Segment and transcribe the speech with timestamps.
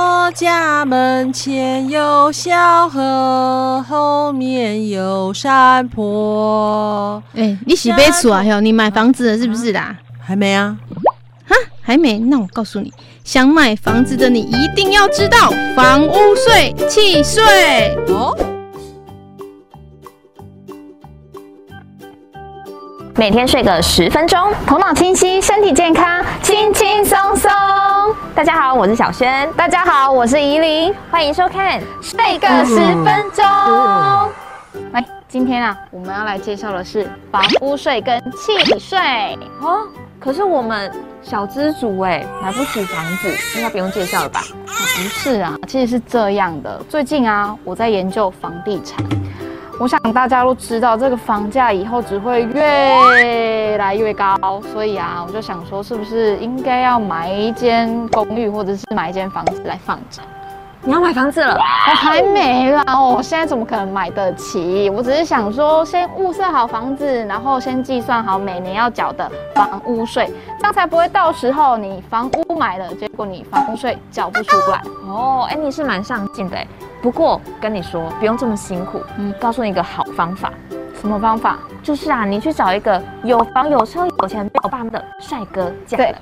[0.00, 7.22] 我家门前有小河，后面有山坡。
[7.34, 8.42] 哎、欸，你洗杯厝啊？
[8.42, 9.94] 哟，你买房子了是不是啦？
[10.18, 10.74] 还没啊？
[11.46, 12.18] 哈，还没？
[12.18, 12.90] 那我告诉你，
[13.24, 18.34] 想买房子的你一定要知道房屋税、契税哦。
[23.20, 27.50] 每天睡个十分钟，头脑清晰，身体健康，轻轻松松。
[28.34, 29.46] 大家好，我是小萱。
[29.52, 30.90] 大家好，我是怡琳。
[31.10, 33.44] 欢迎收看《睡个十分钟》。
[34.92, 38.98] 来，今天啊，我们要来介绍的是房屋税跟契税
[39.60, 39.86] 哦。
[40.18, 40.90] 可是我们
[41.22, 44.40] 小资族哎，买不起房子，应该不用介绍了吧？
[44.40, 46.82] 啊，不是啊，其实是这样的。
[46.88, 48.96] 最近啊，我在研究房地产。
[49.80, 54.36] 我想大家都知道，这个房价以后只会越来越高，
[54.74, 60.20] 所以啊，我就想说，是不是应该要买一间公寓，或者是买一间房子来放着？
[60.82, 61.54] 你要买房子了？
[61.54, 64.90] 我还没啦，我现在怎么可能买得起？
[64.90, 74.82] 我只是想说，先物色好房子，然后先计算好每年要缴的房屋税，这样才不会到时候你房屋买了，结果你房屋税缴不出来。
[75.08, 76.66] 哦，哎，你是蛮上进的哎。
[77.02, 79.02] 不过跟你说，不用这么辛苦。
[79.16, 80.52] 嗯，告诉你一个好方法。
[81.00, 81.58] 什么方法？
[81.82, 86.04] 就是啊，你去找一个有房有车有钱没有爸妈的帅哥嫁了。
[86.04, 86.14] 对。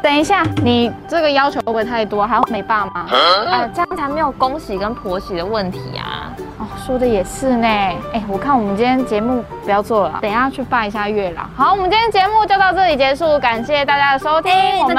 [0.00, 2.24] 等一下，你这个要求会不会太多？
[2.24, 3.04] 还要没爸妈？
[3.10, 6.30] 哎、呃，这样才没有公喜跟婆媳的问题啊。
[6.58, 7.66] 哦，说的也是呢。
[7.66, 11.42] 哎，我看我们今天节目不要做了，等一下去拜一下月老。
[11.56, 14.52] 好，我们今天节目就到这里结束，感谢大家的收听。
[14.52, 14.96] 欸、我们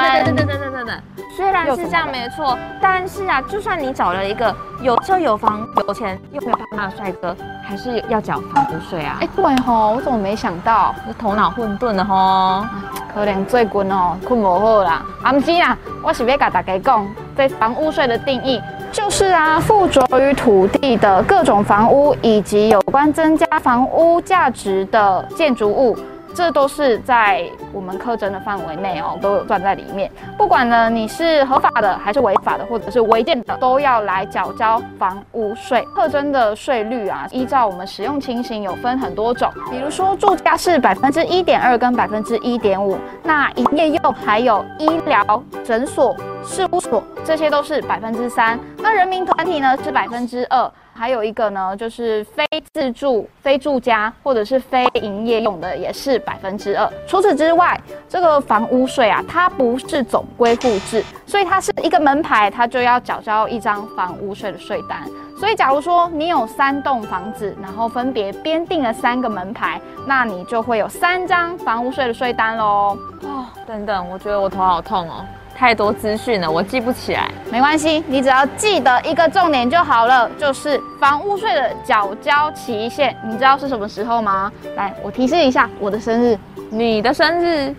[1.66, 9.18] 然是这样没错，但是啊，就算你找了一个有车有房有钱又没有爸妈的帅哥，还是要缴房屋税啊。
[9.20, 10.94] 哎，对吼，我怎么没想到？
[11.06, 12.64] 是头脑混沌的吼。
[13.12, 15.02] 可能最近哦，困不好啦。
[15.22, 17.06] 阿唔知啦，我是要跟大家讲，
[17.36, 25.98] 对房屋税的定义就是啊，附着于土地的各种房屋，以及有关增加房屋价值的建筑物。
[26.34, 30.10] 这都是在我们课征的范围内哦，都有算在里面。
[30.38, 35.86] 不管呢你是合法的还是违法的，或者是违建的，都要来缴交房屋税。
[35.94, 50.70] 课征的税率啊，依照我们使用情形有分很多种，比如说住家是百分之一点二跟百分之一点五，那营业用还有医疗诊所、事务所这些都是百分之三，那人民团体呢是百分之二。
[50.92, 56.86] 还有一个呢，就是非自住、非住家或者是非营业用的，也是百分之二。
[57.06, 65.00] 除此之外，这个房屋税啊，它不是总归户制，所以它是一个门牌，它就要缴交一张房屋税的税单。
[65.38, 72.98] 所以，假如说你有三栋房子，然后分别编定了三个门牌，那你就会有三张房屋税的税单喽。
[73.22, 75.24] 哦，等等，我觉得我头好痛哦。
[75.60, 77.30] 太多资讯了，我记不起来。
[77.52, 83.14] 没关系，你只要记得一个重点就好了，就是房屋税的缴交期限。
[83.22, 84.50] 你知道是什么时候吗？
[84.74, 86.38] 来，我提示一下，我的生日，
[86.70, 87.74] 你的生日，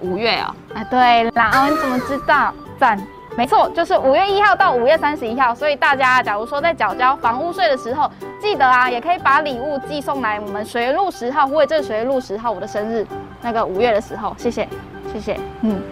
[0.00, 0.74] 五月啊、哦？
[0.76, 2.54] 哎，对啦，哦，你怎么知道？
[2.78, 2.96] 赞，
[3.36, 5.52] 没错，就是五月一号到五月三十一号。
[5.52, 8.08] 所以大家，假如说在缴交房屋税的时候，
[8.40, 13.04] 记得啊，也可以把礼物寄送来我们水源路十号，或者这水源路十号，我的生日，
[13.42, 14.68] 那个五月的时候，谢谢，
[15.12, 15.82] 谢谢，嗯。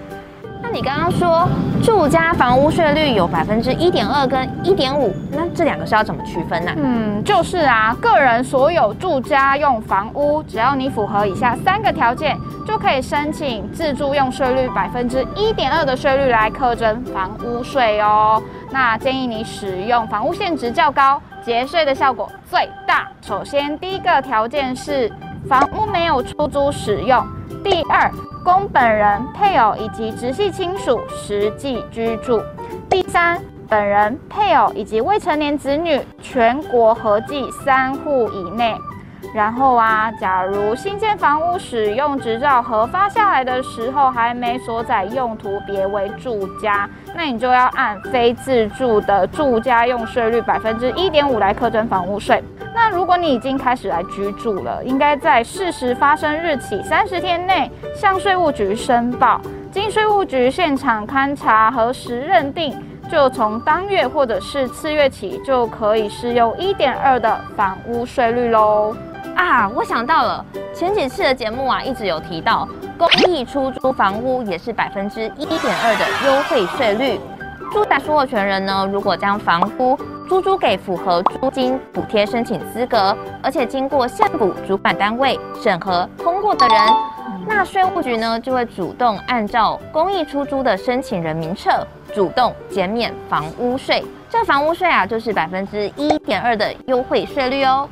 [0.66, 1.48] 那你刚刚说
[1.80, 6.72] 住家房屋税率有百分之一点二跟一点五，那这两个是要怎么区分呢？
[6.76, 18.42] 嗯，就是啊，个人所有住家用房屋，只要你符合以下三个条件，就可以申请自住用税率百分之一点二的税率来课征房屋税哦。
[18.72, 23.06] 那建议你使用房屋现值较高，节税的效果最大。
[23.22, 25.08] 首先，第一个条件是
[25.48, 27.24] 房屋没有出租使用；
[27.68, 28.08] 第二，
[28.44, 32.40] 供本人、配偶以及直系亲属实际居住。
[32.88, 38.72] 第三，本人、配偶以及未成年子女全国合计三户以内。
[39.36, 52.42] 然后啊，假如新建房屋使用执照核发下来的时候还没所载用途别为住家，那你就要按非自住的住家用税率百分之一点五来课征房屋税。
[52.74, 59.38] 那如果你已经开始来居住了，应该在事实发生日起三十天内向税务局申报，
[59.70, 62.74] 经税务局现场勘查核实认定
[63.10, 68.96] 就从当月或者是次月起就可以适用一点二的房屋税率喽。
[69.34, 70.44] 啊，我想到了，
[70.74, 77.20] 前几次的节目啊，一直有提到公益出租房屋也是百分之一点二的优惠税率。
[77.72, 86.78] 住宅所有权人呢，如果将房屋租租给符合租金补贴申请资格，而且经过县府主管单位审核通过的人，
[87.46, 94.04] 那税务局呢就会主动按照公益出租的申请人名册，主动减免房屋税。
[94.30, 97.88] 这房屋税啊，就是百分之一点二的优惠税率哦。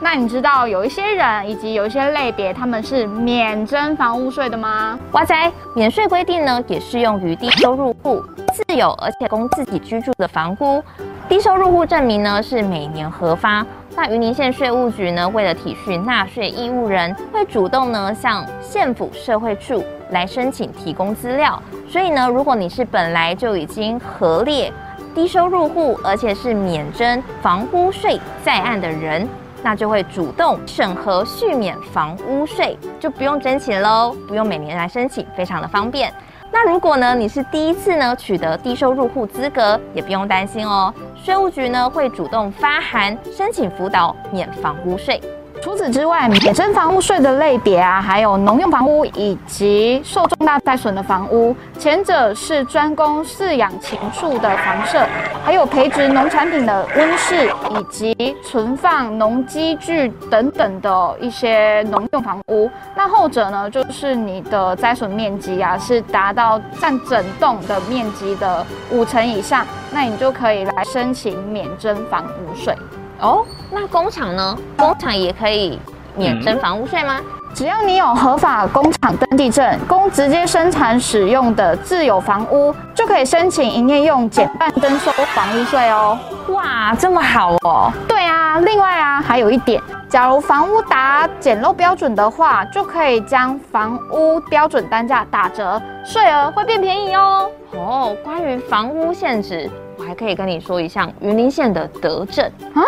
[0.00, 4.96] 那你知道有一些人以及有一些类别，他们是免征房屋税的吗？
[5.10, 8.22] 哇塞，免税规定呢也适用于低收入户、
[8.54, 10.82] 自有而且供自己居住的房屋。
[11.28, 13.66] 低收入户证明呢是每年核发。
[13.96, 21.60] 那云林县税务局呢，为了体恤纳税义务人，会主动呢向县府社会处来申请提供资料。
[21.88, 24.72] 所以呢，如果你是本来就已经核列
[25.12, 29.28] 低收入户，而且是免征房屋税在案的人，
[29.62, 36.12] 那就会主动审核续免房屋税，就不用征钱喽，不用每年来申请，非常的方便。
[36.50, 45.20] 那如果呢，你是第一次呢取得低收入户资格，也不用担心哦，税务局呢会主动发函申请辅导免房屋税。
[45.60, 51.54] 除此之外，免征房屋税的类别啊，还有农用房屋以及受重大灾损的房屋。
[51.78, 55.06] 前者是专供饲养禽畜的房舍，
[55.44, 62.70] 还有培植农产品的温室，以及存放农机具等等的一些农用房屋。
[62.96, 72.74] 那后者呢，就是你的灾损面积啊，是达到占整栋的面积的五成以上，那你就可以来申请免征房屋税。
[73.20, 74.56] 哦，那工厂呢？
[74.76, 75.78] 工厂也可以
[76.14, 77.20] 免征房屋税吗？
[77.54, 86.16] 只要你有合法工厂登记证，供直接生产使用的自有房屋，就可以申请营业用减半征收房屋税哦。
[86.48, 87.90] 哇，这么好哦！
[88.06, 97.50] 对啊，另外啊，还有一点，假如房屋达简陋标准的话，就可以将房屋标准单价打折，税额会变便宜哦。
[97.72, 99.68] 哦，关于房屋限值。
[99.98, 102.80] 我还可以跟你说一项云林县的德政啊？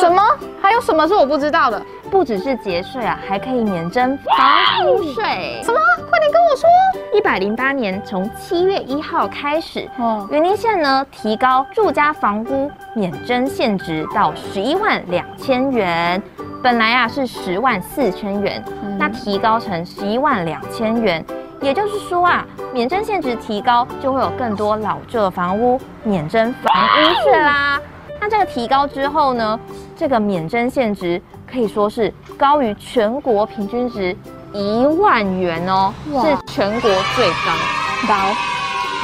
[0.00, 0.22] 什么？
[0.60, 1.80] 还有什么是我不知道的？
[2.10, 5.60] 不只是节税啊，还可以免征房屋税。
[5.62, 5.78] 什么？
[6.08, 6.66] 快点跟我说！
[7.12, 16.22] 一百零八年从七月一号开始，哦，云林县呢提高住家房屋免征限值到十一万两千元，
[16.62, 21.22] 本来啊是十万四千元，嗯，那提高成十一万两千元。
[21.60, 27.80] 也就是说啊，免征限值提高，就会有更多老旧房屋免征房屋税啦。
[28.20, 29.58] 那这个提高之后呢，
[29.96, 31.20] 这个免征限值
[31.50, 34.16] 可以说是高于全国平均值
[34.52, 38.14] 一万元哦，是全国最高，高，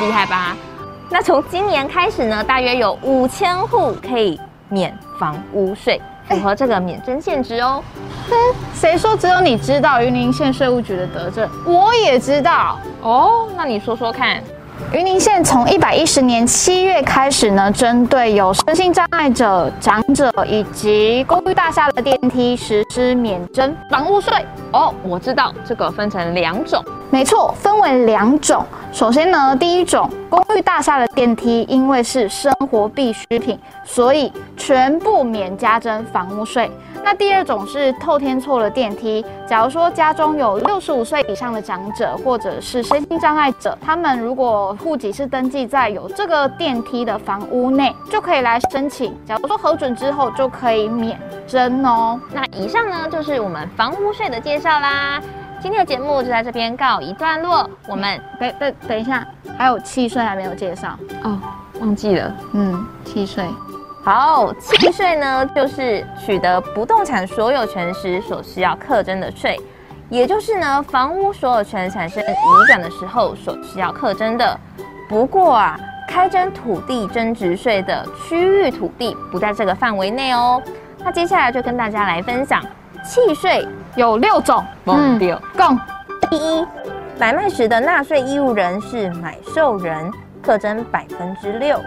[0.00, 0.56] 厉害吧？
[1.10, 6.00] 那从今年开始呢，大约有五千户可以免房屋税，
[6.34, 7.82] 符合这个免征限值哦。
[8.28, 8.34] 哼，
[8.74, 11.48] 谁说只有你知道云林县税务局的德政？
[11.64, 13.46] 我也知道哦。
[13.56, 14.42] 那你说说看。
[14.92, 24.32] 云林县从一百一十年七月开始呢，针对有身心障碍者、长者以及公寓大厦的电梯实施免征房屋税。
[24.72, 26.84] 哦，我知道这个分成两种。
[27.14, 28.66] 没错，分为两种。
[28.92, 36.68] 首先呢，第一种，公寓大厦的电梯因为是生活必需品，所以全部免加征房屋税。
[37.04, 49.16] 那第二种是透天厝的电梯，假如说家中有六十五岁以上的长者，或者是身心障碍者，他们如果户籍是登记在有这个电梯的房屋内，就可以来申请。
[49.24, 52.20] 假如说核准之后，就可以免征哦。
[52.32, 55.22] 那以上呢，就是我们房屋税的介绍啦。
[55.64, 57.66] 今天的节目就在这边告一段落。
[57.88, 61.40] 我们等等等一下，还有契税还没有介绍哦，
[61.80, 62.36] 忘记了。
[62.52, 63.42] 嗯，契税。
[64.04, 69.58] 好，契税呢，就是取得不动产所有权时所需要课征的税，
[70.10, 74.60] 也就是呢，房屋所有权产生移转的时候所需要课征的。
[75.08, 80.62] 不过啊，开征土地增值税的区域土地不在这个范围内哦。
[81.02, 82.62] 那接下来就跟大家来分享，
[83.04, 85.78] 契税有六种，嗯，六共。
[86.30, 86.66] 第一，
[87.18, 90.10] 买卖时的纳税义务人是买受人，
[90.42, 91.78] 课征百分之六。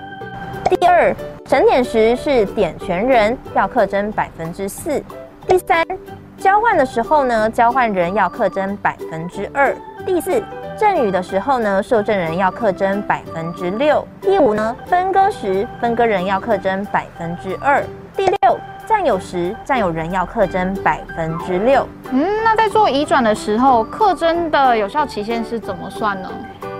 [0.69, 5.03] 第二，承点时是点权人，要课征百分之四。
[5.47, 5.83] 第三，
[6.37, 9.75] 交换的时候呢，交换人要课征百分之二。
[10.05, 10.41] 第四，
[10.77, 14.07] 赠与的时候呢，受赠人要课征百分之六。
[14.21, 17.83] 第五呢，分割时分割人要课征百分之二。
[18.17, 21.87] 第六，占有时占有人要课征百分之六。
[22.11, 26.27] 嗯，那在做移转的时候，课征的有效期限是怎么算呢？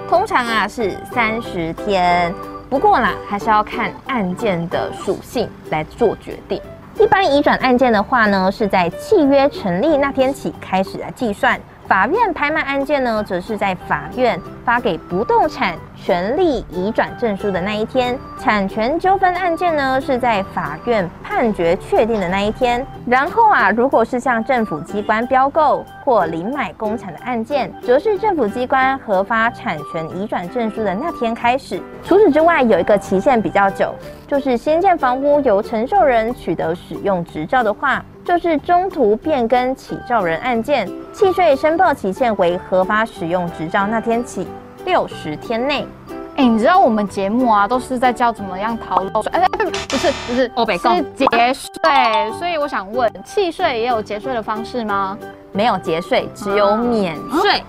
[0.09, 2.33] 通常啊是三十天。
[2.71, 6.59] 不过啦，还是要看案件的属性来做决定。
[6.99, 11.59] 一般移转案件的话呢，是在契约成立那天起开始来计算。
[11.87, 22.85] 法院拍卖案件呢，则是在法院发给不动产权利移转证书的那一天；产权纠纷案件呢，是在法院判决确定的那一天。
[23.05, 31.81] 然后啊，如果是向政府机关标购或领买公产的案件，则是政府机关核发产权移转证书的那天开始。
[32.03, 33.95] 除此之外，有一个期限比较久，
[34.27, 38.03] 就是新建房屋由承受人取得使用执照的话。
[38.27, 44.45] 就是中途变更起照人案件，契税申报期限为合法使用执照那天起
[44.83, 45.87] 六十天内。
[46.35, 49.31] 哎、欸，你知道我们节目啊，都是在教怎么样逃漏税？
[49.31, 49.47] 哎、欸，
[49.87, 52.31] 不是不是，哦，是节税。
[52.37, 55.17] 所以我想问，契税也有节税的方式吗？
[55.53, 57.63] 没有节税，只有免税。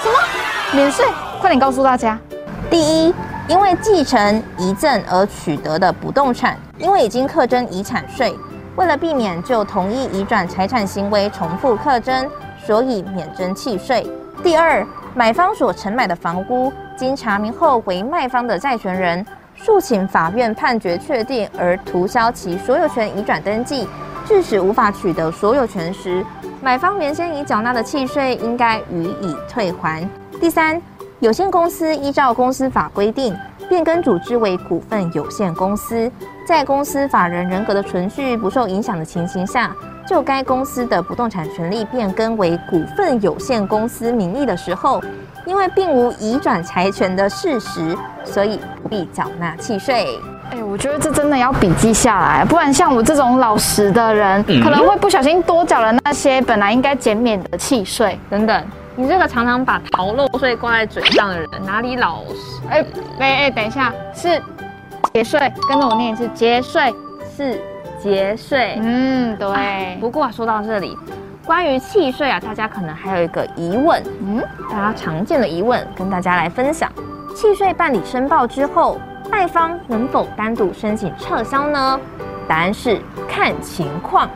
[0.00, 0.14] 什么？
[0.74, 1.04] 免税？
[1.40, 2.16] 快点告诉大家。
[2.70, 3.12] 第一，
[3.48, 8.32] 因为继承、遗赠而取得的不动产，因为已经课征遗产税。
[8.76, 12.28] 为了避免就同一移转财产行为重复课征，
[12.58, 14.04] 所以免征契税。
[14.42, 23.88] 第二，买方所承买的房屋，经查明后为卖方的债权人，诉请法院判决确定而涂销其所有权移转登记，
[24.26, 26.24] 致使无法取得所有权时，
[26.60, 30.06] 买方原先已缴纳的契税应该予以退还。
[30.40, 30.82] 第三，
[31.20, 33.36] 有限公司依照公司法规定，
[33.68, 36.10] 变更组织为股份有限公司。
[36.46, 39.74] 在公司法人人格的存续不受影响的情形下，
[40.06, 45.02] 就该公司的不动产权利变更为股份有限公司名义的时候，
[45.46, 50.18] 因为并无移转财权的事实，所以不必缴纳契税。
[50.50, 58.64] 哎，我觉得这真的要笔记下来，不然像我这种老实的人，可能会不小心多缴了那些本来应该减免的契税等等。
[58.96, 62.60] 你这个常常把逃漏税挂在嘴上的人，哪里老实？
[62.68, 62.84] 哎
[63.18, 64.40] 哎哎，等一下，是。
[65.14, 66.92] 节税，跟着我念一次，节税
[67.36, 67.60] 是
[68.02, 68.76] 节税。
[68.82, 69.46] 嗯，对。
[69.48, 70.98] 啊、不过、啊、说到这里，
[71.46, 76.90] 关于契税啊，大家可能还有一个疑问，嗯，大家常见的疑问，跟大家来分享。
[77.32, 78.98] 契税办理申报之后，
[79.30, 82.00] 卖方能否单独申请撤销呢？
[82.48, 84.28] 答案是看情况。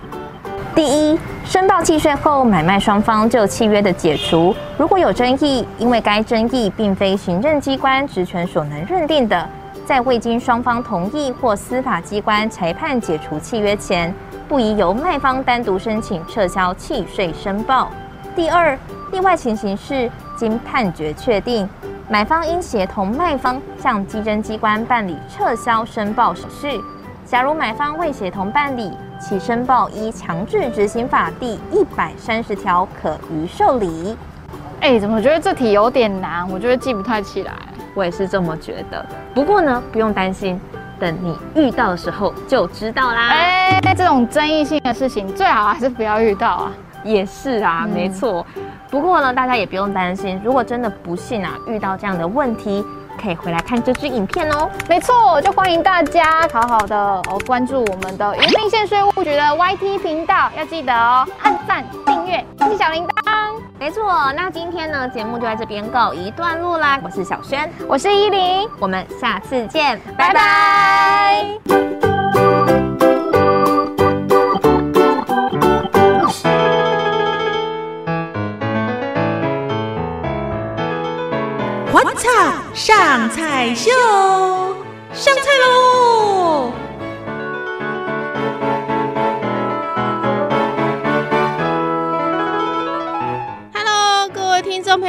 [0.76, 9.48] 第一，申报契税后，买卖双方就契约的解除，如果有争议，因为该争议并非行政机关职权所能认定的。
[9.88, 14.14] 在未经双方同意或司法机关裁判解除契约前，
[14.46, 17.90] 不宜由卖方单独申请撤销契税申报。
[18.36, 18.78] 第二，
[19.12, 21.66] 例外情形是经判决确定，
[22.06, 26.78] 买方应协同卖方向稽征机关办理撤销申报手续。
[27.24, 34.14] 假如买方未协同办理，其申报依强制执行法第一百三十条可予受理。
[34.82, 36.46] 哎，怎么觉得这题有点难？
[36.50, 37.54] 我觉得记不太起来。
[37.98, 40.60] 我也是这么觉得，不过呢，不用担心，
[41.00, 43.30] 等你遇到的时候就知道啦。
[43.30, 46.72] 哎，这种争议性的事情，最好还是不要遇到啊。
[47.02, 48.46] 也是啊，嗯、没错。
[48.88, 52.84] 不过呢，大家也不用担心，如果真的不幸啊遇到这样的问题，
[53.20, 54.70] 可以回来看这支影片哦。
[54.88, 63.17] 没错，就欢迎大家好好的哦关注我们的云林县税务局的 YT 频道，要记得哦按赞、订阅、开启小铃铛。
[63.78, 67.00] 没错，那今天呢节目就在这边告一段落啦。
[67.02, 71.44] 我是小萱，我是依琳，我们下次见，拜拜。
[81.92, 82.74] What's up？
[82.74, 83.90] 上菜秀，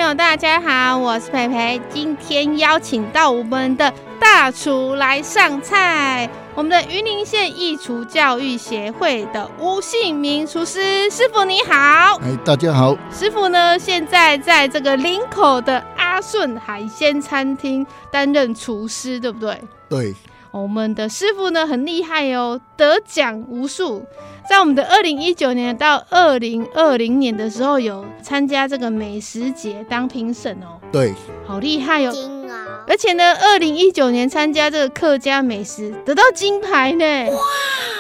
[0.10, 1.80] 友，大家好，我是培培。
[1.88, 12.16] 今天邀请到我们的大厨来上菜，我们的云林县义厨教育协会的吴姓明厨师师傅，你好。
[12.24, 12.98] 哎，大家好。
[13.12, 19.62] 师傅呢，现在在这个林口的阿顺海鲜餐厅担任厨师，对不对？
[19.88, 20.16] 对。
[20.52, 24.04] 我们的师傅呢，很厉害哦，得奖无数。
[24.50, 30.82] 在我们的二零一九年到二零二零年的时候，有参加这个美食节当评审哦。
[30.92, 31.14] 对，
[31.46, 32.14] 好厉害哦！
[32.88, 37.30] 而且呢，二零一九年参加这个客家美食，得到金牌呢。
[37.30, 37.38] 哇！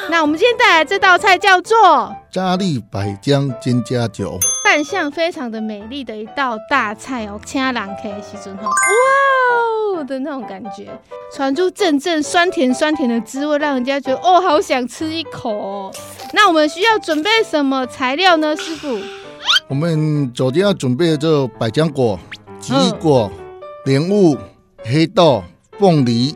[0.10, 4.40] 那我们今天带来这道菜叫做嘉义百江金家酒，
[4.80, 10.88] 扮相非常的美丽的一道大菜哦，请人客的时阵哈，哇哦的那种感觉，
[11.36, 15.92] 传出阵阵酸甜酸甜的滋味，让人家觉得哦，好想吃一口哦。
[16.34, 18.98] 那我们需要准备什么材料呢，师傅？
[19.68, 22.18] 我们昨天要准备这百香果、
[22.62, 23.30] 奇异果、
[23.84, 24.38] 莲雾、
[24.86, 25.44] 黑豆、
[25.78, 26.34] 凤梨、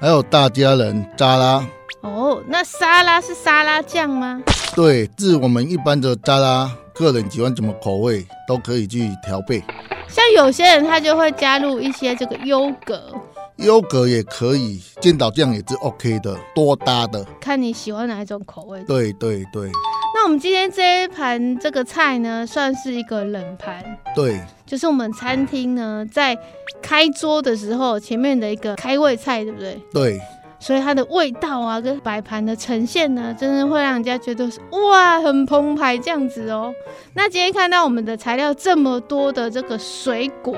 [0.00, 1.64] 还有大家人沙拉。
[2.00, 4.42] 哦，那沙拉是沙拉酱吗？
[4.74, 9.62] 对，是我们一般的沙拉，个人喜欢怎么口味都可以去调配。
[10.08, 13.12] 像有些人他就会加入一些这个优格，
[13.56, 18.82] 优格也可以，见岛酱也是 OK 的，多搭的，看你喜欢哪一种口味。
[18.84, 19.70] 对对对。
[20.14, 23.84] 那我们今天这一盘这个菜呢，算是一个冷盘。
[24.14, 26.38] 对，就是我们餐厅呢在
[26.80, 29.78] 开桌的时候前面的一个开胃菜，对不对？
[29.92, 30.20] 对。
[30.58, 36.72] 所以它的味道啊，跟摆盘的呈现呢，真的会让人家觉得是哇，很澎湃这样子哦。
[37.14, 40.56] 那今天看到我们的材料这么多的这个水果，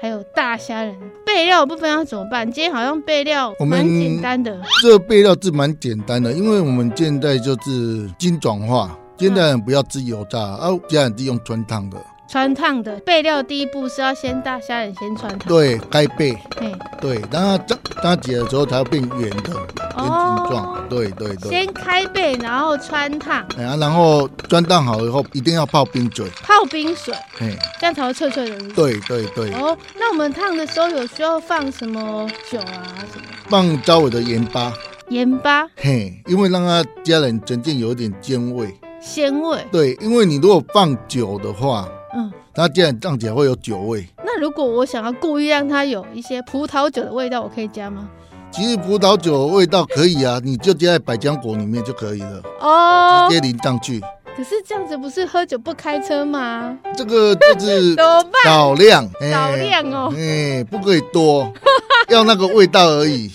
[0.00, 2.50] 还有大虾仁，备料部分要怎么办？
[2.50, 4.58] 今天好像备料蛮简单的。
[4.82, 11.98] 这个备料是蛮简单的，因为我们现在就是精转化，现在不要吃油炸，啊，家人是用汆烫的。
[12.30, 21.50] 汆烫的备料第一步是要先大虾仁先穿烫，对，该备，嘿对，然后炸炸解的时候才会变圆的圆形状，对对对。
[21.50, 28.56] 先开背，然后穿烫，哎呀，然后穿烫好以后一定要泡冰水，泡冰水，嘿，这样才会脆脆的。
[28.76, 29.52] 对对对。
[29.54, 33.24] 哦，那我们烫的时候有需要放什么酒啊什么？
[33.48, 34.72] 放稍微的盐巴，
[35.08, 39.66] 盐巴，嘿，因为让它家人呈现有一点鲜味，鲜味。
[39.72, 41.88] 对，因为你如果放酒的话。
[42.14, 44.06] 嗯，它这样酱起来会有酒味。
[44.24, 48.08] 那如果我想要故意让它有一些葡萄酒的味道，我可以加吗？
[48.50, 52.42] 其实葡萄酒的味道可以啊，你就加在百香果里面就可以了。
[52.60, 54.00] 哦，直接淋上去。
[54.36, 56.76] 可是这样子不是喝酒不开车吗？
[56.96, 57.94] 这个就是
[58.44, 61.52] 少量，少量哦，哎，不可以多，
[62.08, 63.30] 要那个味道而已。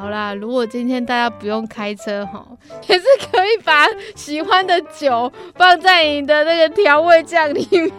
[0.00, 2.46] 好啦，如果今天大家不用开车哈，
[2.88, 7.90] 也是可以把喜欢的酒放在你的那个调味酱里面。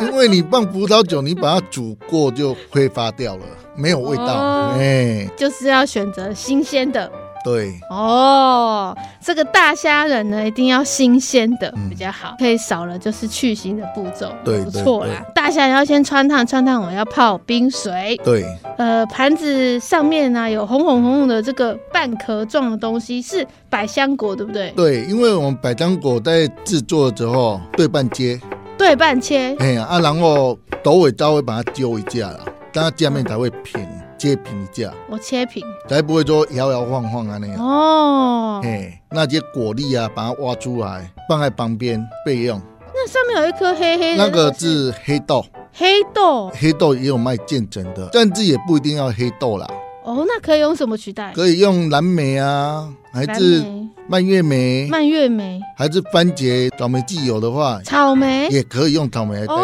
[0.00, 4.74] 因为你放葡萄酒，你把它煮过就挥发掉了，没有味道。
[4.78, 7.10] 哎、哦，就是要选择新鲜的。
[7.46, 15.24] 对哦，这个大虾仁呢，一定要新鲜的比较好，嗯、可以少了就是去腥的步骤，对，不错啦。
[15.32, 18.20] 大虾仁要先穿烫，穿烫我要泡冰水。
[18.24, 18.44] 对，
[18.76, 24.72] 呃，盘子上面呢、啊、有红红红红的这个半壳状的东西，是百香果，对不对？
[24.72, 28.40] 对，因为我们百香果在制作的时候对半切，
[28.76, 32.40] 对半切，哎呀啊，然后斗尾稍微把它揪一下啦，
[32.72, 33.86] 它下面才会平。
[34.26, 37.56] 切平一下，我切平，才不会说摇摇晃晃啊那样。
[37.64, 42.60] 哦，嘿，那些果粒啊，把它挖出来放在旁边备用。
[42.92, 45.46] 那上面有一颗黑黑的，那个是黑豆。
[45.72, 49.68] 黑豆，黑豆也有卖渐层的，但是也不一定要黑豆啦。
[50.02, 51.32] 哦，那可以用什么取代？
[51.32, 53.64] 可以用蓝莓啊，还是
[54.08, 54.88] 蔓越莓？
[54.90, 59.60] 蔓越莓，还是番茄、草莓既有的话，草莓也可以用草莓来代替。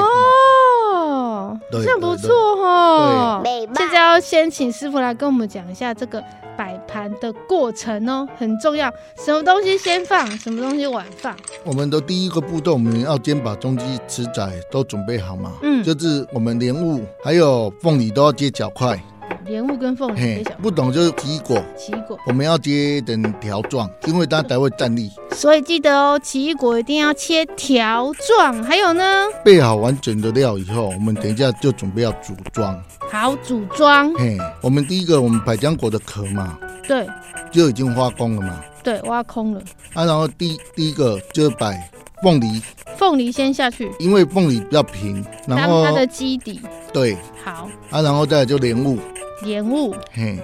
[1.81, 3.43] 这样不错哦。
[3.75, 6.23] 现在要先请师傅来跟我们讲一下这个
[6.57, 8.93] 摆盘的过程哦，很重要。
[9.17, 11.35] 什么东西先放，什么东西晚放？
[11.65, 15.53] 我们的第一个步骤，我们要先把中鸡、吃仔都准备好嘛。
[15.63, 19.03] 嗯，就是我们莲雾还有凤梨都要切小块。
[19.45, 20.45] 莲雾跟凤梨。
[20.61, 21.63] 不懂就是奇异果。
[21.77, 22.19] 奇异果。
[22.27, 25.11] 我们要切成条状，因为它才会站立。
[25.33, 28.63] 所以记得哦，奇异果一定要切条状。
[28.63, 29.05] 还有呢？
[29.45, 32.81] 备好完整的料以后，我们等一下就准备要组装。
[33.11, 34.15] 好，组装。
[34.15, 37.07] 嘿，我们第一个，我们百香果的壳嘛，对，
[37.51, 38.61] 就已经挖空了嘛。
[38.83, 39.61] 对，挖空了。
[39.95, 41.91] 啊，然后第第一个就是摆
[42.23, 42.63] 凤梨。
[42.97, 46.61] 凤梨先下去，因为凤梨比较平，然后它的基底。
[46.93, 47.17] 对。
[47.45, 47.69] 好。
[47.91, 48.99] 啊，然后再来就莲雾。
[49.43, 49.95] 莲雾。
[50.13, 50.39] 嘿。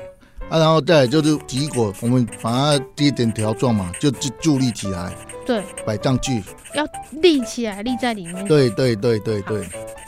[0.48, 5.12] 啊，然后再来就是奇异果，我们把它切点条状嘛，就就伫立起来。
[5.46, 5.62] 对。
[5.86, 6.42] 摆上去。
[6.74, 6.86] 要
[7.22, 8.44] 立起来，立在里面。
[8.46, 9.62] 对对对对对。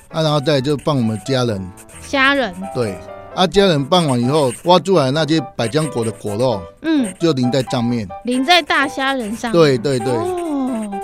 [0.09, 1.71] 啊，然后再来就放我们家人。
[2.03, 2.53] 虾仁。
[2.75, 2.99] 对。
[3.35, 8.09] 啊，家人放完以后，挖出来那些百香果的果肉，嗯，就淋在上面。
[8.25, 9.61] 淋在大虾仁上面。
[9.61, 10.13] 对对对。
[10.13, 10.40] 哦。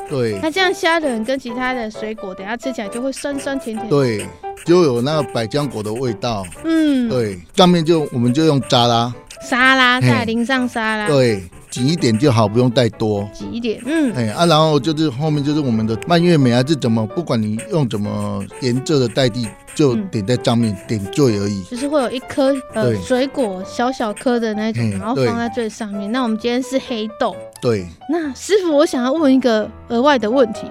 [0.08, 0.38] 对。
[0.42, 3.88] 那这样虾仁跟其他的水果，等下吃起来就会酸酸甜甜。
[3.88, 4.26] 对。
[4.64, 6.44] 就有那个百香果的味道。
[6.64, 7.08] 嗯。
[7.08, 7.38] 对。
[7.54, 9.14] 上面就我们就用沙拉。
[9.40, 11.06] 沙拉再淋上沙拉。
[11.08, 11.42] 对。
[11.68, 13.28] 挤一点就好，不用太多。
[13.34, 21.62] 挤一点，嗯，哎啊，然后就是后面就是我们的蔓越莓啊是怎么，不管你用怎么颜色的代替，就点在上面、嗯、点缀而已。
[21.64, 26.10] 就是会有一颗呃水果小小颗的那种，然后放在最上面。
[26.10, 27.36] 那我们今天是黑豆。
[27.60, 27.86] 对。
[28.08, 30.66] 那师傅，我想要问一个额外的问题，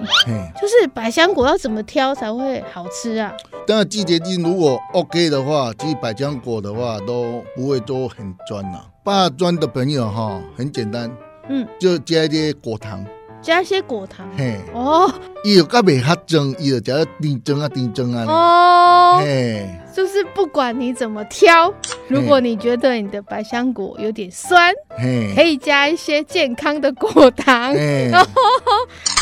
[0.60, 3.32] 就是百香果要怎么挑才会好吃啊？
[3.66, 8.80] 当然季节性如果 OK 的话，其实百香果的话都不会都很酸呐。
[9.04, 11.10] 怕酸的朋友哈，很简单，
[11.48, 13.04] 嗯，就加一些果糖，
[13.42, 14.28] 加一些果糖。
[14.36, 15.12] 嘿，哦，
[15.44, 18.24] 伊有较袂较蒸，伊就加甜蒸啊甜蒸啊。
[18.26, 21.72] 哦，嘿，就是不管你怎么挑，
[22.08, 27.72] 如果你觉得你的百香果有点酸，嘿，可以加一些健康的果糖。
[27.72, 28.26] 嘿，哦，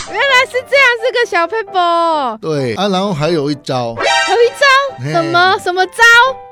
[0.08, 1.72] 原来是这样，是个小撇步。
[2.40, 5.92] 对啊，然后还有一招，有一招什么什么招？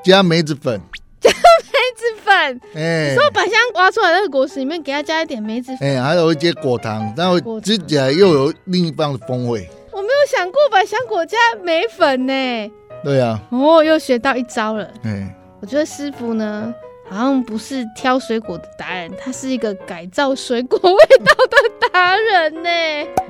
[0.03, 0.79] 加梅子粉。
[1.23, 9.67] 加梅子粉，哎、欸，说百香挖出来那个果实里面给它加一点梅子粉，哎、欸，还有一些果糖，然后吃起来又有另一番的风味。
[9.91, 12.71] 我没有想过百香果加梅粉呢。
[13.03, 14.83] 对啊，哦，又学到一招了。
[15.03, 16.73] 哎、欸，我觉得师傅呢。
[17.09, 22.69] 好像不是挑水果的达人，他是一个改造水果味道的达人呢。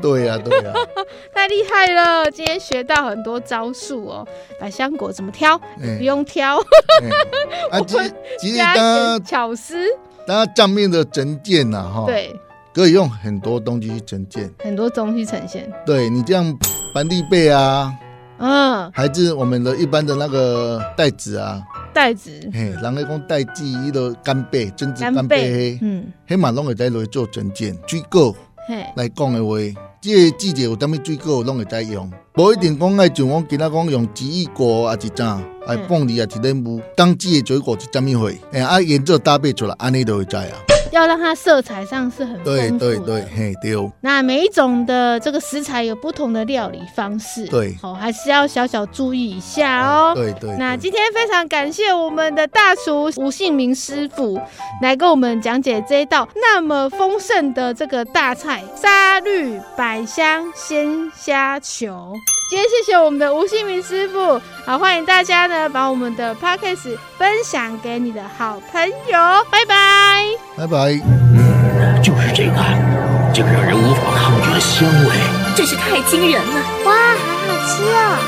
[0.01, 0.77] 对呀、啊，对呀、啊，
[1.33, 2.29] 太厉害了！
[2.31, 4.27] 今天学到很多招数哦。
[4.59, 5.59] 百香果怎么挑？
[5.81, 6.57] 欸、不用挑。
[7.71, 9.87] 啊，其实其实它巧思，
[10.27, 12.33] 它酱面的整件呐，哈，对，
[12.73, 15.69] 可以用很多东西去呈现，很多东西呈现。
[15.85, 16.57] 对你这样
[16.93, 17.91] 板栗贝啊，
[18.39, 21.61] 嗯，还是我们的一般的那个袋子啊。
[21.93, 28.35] 袋子，嘿，人家讲袋子，伊个干贝，真子干贝，嗯，迄嘛拢会在落做整件水果，
[28.67, 29.57] 嘿，来讲的话，
[30.01, 35.23] 这个季节有啥物水果拢会在用，无一定讲爱像我今仔讲用奇异果啊，是怎，
[35.67, 40.47] 哎，凤梨啊，是莲雾，当季的水果是啥物货，哎，啊，颜色搭配出来，安尼都会知啊。
[40.93, 42.79] 要让它色彩上是很丰富的。
[42.79, 43.91] 对对对，嘿丢。
[44.01, 50.13] 那每一种的这个食材有不同的料理方式，对，哦，还是要小小注意一下哦。
[50.15, 50.55] 对对。
[50.57, 54.39] 那今天非常感谢我们的大厨吴姓明师傅
[54.81, 62.13] 来跟我们讲解这一道那么丰盛的这个大菜——沙律百香鲜虾球。
[62.49, 70.27] 今天谢谢我们的吴姓明师傅，好，欢迎大家呢把我们的 podcast 分享给你的好朋友，拜拜，
[70.57, 70.77] 拜拜。
[71.35, 72.53] 嗯，就是这个，
[73.33, 75.15] 这个让人无法抗拒的香味，
[75.55, 76.61] 真是太惊人了！
[76.85, 78.19] 哇，好好吃啊！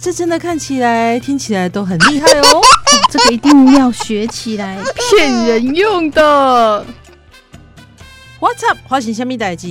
[0.00, 2.62] 这真的看起来、听起来都很厉害哦！
[3.12, 4.78] 这个一定要学起来，
[5.10, 6.84] 骗人用的。
[8.40, 8.78] What's up？
[8.88, 9.66] 发生什么代志？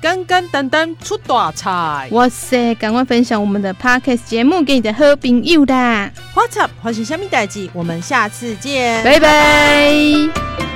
[0.00, 2.08] 简简单单出大菜！
[2.12, 6.70] 哇塞，赶快分享我们的 Podcast 节目给你的好朋友啦！What's up？
[6.82, 7.68] 发生什么代志？
[7.72, 10.73] 我们下次见，拜拜。